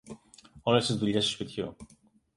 Όλες 0.61 0.85
τις 0.85 0.95
δουλειές 0.97 1.25
του 1.25 1.31
σπιτιού. 1.31 1.75